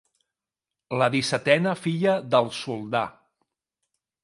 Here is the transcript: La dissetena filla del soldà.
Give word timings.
La 1.01 1.09
dissetena 1.15 1.75
filla 1.83 2.17
del 2.37 2.51
soldà. 2.63 3.05